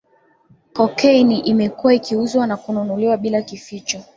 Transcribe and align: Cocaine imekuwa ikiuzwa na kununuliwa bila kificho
Cocaine 0.73 1.37
imekuwa 1.51 1.93
ikiuzwa 1.93 2.47
na 2.47 2.57
kununuliwa 2.57 3.17
bila 3.17 3.41
kificho 3.41 4.03